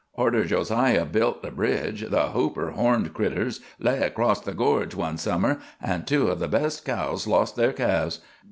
Arter 0.15 0.45
Josiah 0.45 1.05
built 1.05 1.43
the 1.43 1.51
bridge, 1.51 2.09
the 2.09 2.29
Hooper 2.29 2.71
horned 2.71 3.13
critters 3.13 3.59
lay 3.77 3.99
across 3.99 4.41
the 4.41 4.55
gorge 4.55 4.95
one 4.95 5.15
summer, 5.19 5.59
an' 5.79 6.05
two 6.05 6.31
o' 6.31 6.33
the 6.33 6.47
best 6.47 6.83
cows 6.83 7.27
lost 7.27 7.55
their 7.55 7.71
calves. 7.71 8.19